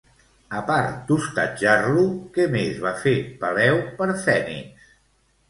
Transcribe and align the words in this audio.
A 0.59 0.61
part 0.69 0.95
d'hostatjar-lo, 1.09 2.07
què 2.39 2.47
més 2.57 2.81
va 2.87 2.95
fer, 3.05 3.15
Peleu, 3.45 3.79
per 4.01 4.11
Fènix? 4.27 4.91